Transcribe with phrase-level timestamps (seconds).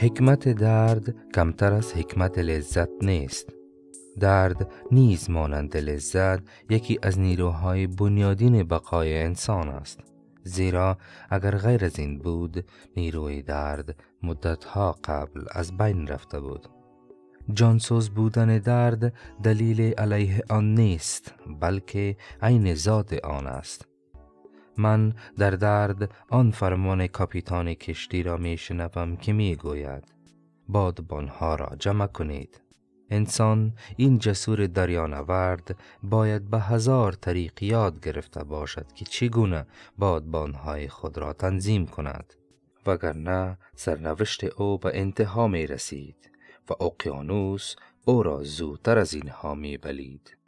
[0.00, 3.52] حکمت درد کمتر از حکمت لذت نیست.
[4.20, 10.00] درد نیز مانند لذت یکی از نیروهای بنیادین بقای انسان است.
[10.44, 10.98] زیرا
[11.30, 12.64] اگر غیر از این بود
[12.96, 16.68] نیروی درد مدتها قبل از بین رفته بود.
[17.52, 19.12] جانسوز بودن درد
[19.42, 23.89] دلیل علیه آن نیست بلکه عین ذات آن است.
[24.80, 30.04] من در درد آن فرمان کاپیتان کشتی را می شنوم که می گوید
[30.68, 32.60] بادبانها را جمع کنید.
[33.10, 39.66] انسان این جسور دریانورد باید به هزار طریق یاد گرفته باشد که چگونه
[39.98, 42.34] بادبانهای خود را تنظیم کند.
[42.86, 46.30] وگرنه سرنوشت او به انتها می رسید
[46.70, 47.74] و اقیانوس
[48.04, 50.39] او را زودتر از اینها می بلید.